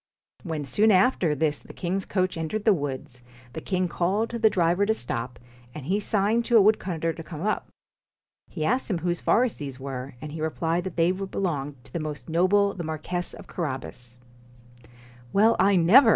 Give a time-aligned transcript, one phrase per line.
[0.41, 3.21] When soon after this the king's coach entered the woods,
[3.53, 5.37] the king called to the driver to stop,
[5.75, 7.69] and he signed to a woodcutter to come up.
[8.49, 11.93] He asked him whose forests these were, and he re plied that they belonged to
[11.93, 14.17] the most noble the Marquess of Carabas.
[14.85, 14.89] 1
[15.33, 16.09] Well, I never